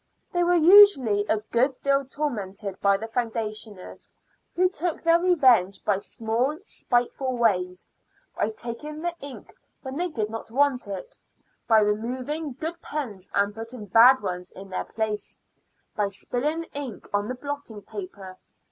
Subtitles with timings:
[0.33, 4.07] They were usually a good deal tormented by the foundationers,
[4.55, 7.85] who took their revenge by small spiteful ways
[8.35, 9.53] by taking the ink
[9.83, 11.19] when they did not want it,
[11.67, 15.39] by removing good pens and putting bad ones in their places,
[15.95, 18.39] by spilling ink on the blotting paper.